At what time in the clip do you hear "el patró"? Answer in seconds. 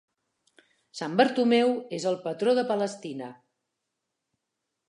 2.13-2.57